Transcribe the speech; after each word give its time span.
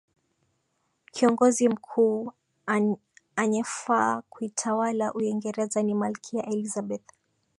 kiongozi 1.11 1.69
mkuu 1.69 2.31
anyefaa 3.35 4.21
kuitawala 4.21 5.13
uingereza 5.13 5.83
ni 5.83 5.93
malkia 5.93 6.45
elizabeth 6.45 7.11